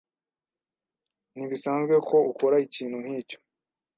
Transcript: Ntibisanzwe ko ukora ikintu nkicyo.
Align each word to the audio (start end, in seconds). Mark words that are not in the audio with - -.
Ntibisanzwe 1.33 1.95
ko 2.09 2.17
ukora 2.31 2.55
ikintu 2.67 2.97
nkicyo. 3.03 3.37